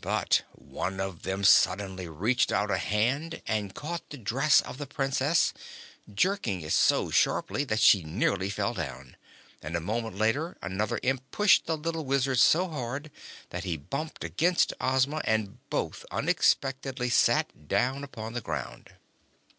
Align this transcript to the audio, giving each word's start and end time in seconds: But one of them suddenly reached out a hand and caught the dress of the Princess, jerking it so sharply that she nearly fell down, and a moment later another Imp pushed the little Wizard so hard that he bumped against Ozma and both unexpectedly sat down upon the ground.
But 0.00 0.44
one 0.54 0.98
of 0.98 1.24
them 1.24 1.44
suddenly 1.44 2.08
reached 2.08 2.50
out 2.50 2.70
a 2.70 2.78
hand 2.78 3.42
and 3.46 3.74
caught 3.74 4.08
the 4.08 4.16
dress 4.16 4.62
of 4.62 4.78
the 4.78 4.86
Princess, 4.86 5.52
jerking 6.10 6.62
it 6.62 6.72
so 6.72 7.10
sharply 7.10 7.64
that 7.64 7.78
she 7.78 8.02
nearly 8.02 8.48
fell 8.48 8.72
down, 8.72 9.18
and 9.60 9.76
a 9.76 9.80
moment 9.80 10.16
later 10.16 10.56
another 10.62 10.98
Imp 11.02 11.30
pushed 11.32 11.66
the 11.66 11.76
little 11.76 12.06
Wizard 12.06 12.38
so 12.38 12.66
hard 12.68 13.10
that 13.50 13.64
he 13.64 13.76
bumped 13.76 14.24
against 14.24 14.72
Ozma 14.80 15.20
and 15.24 15.58
both 15.68 16.06
unexpectedly 16.10 17.10
sat 17.10 17.68
down 17.68 18.02
upon 18.04 18.32
the 18.32 18.40
ground. 18.40 18.94